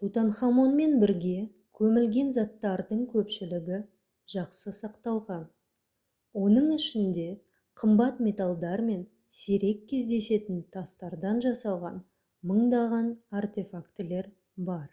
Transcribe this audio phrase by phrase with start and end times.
[0.00, 1.36] тутанхамонмен бірге
[1.78, 3.78] көмілген заттардың көпшілігі
[4.34, 5.46] жақсы сақталған
[6.42, 7.24] оның ішінде
[7.84, 9.00] қымбат металдар мен
[9.40, 11.98] сирек кездесетін тастардан жасалған
[12.54, 13.12] мыңдаған
[13.44, 14.32] артефактілер
[14.70, 14.88] бар